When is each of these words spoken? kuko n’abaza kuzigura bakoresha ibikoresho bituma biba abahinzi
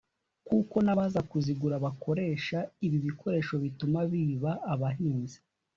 kuko 0.47 0.75
n’abaza 0.85 1.19
kuzigura 1.29 1.75
bakoresha 1.85 2.57
ibikoresho 2.87 3.53
bituma 3.63 3.99
biba 4.11 4.51
abahinzi 4.73 5.37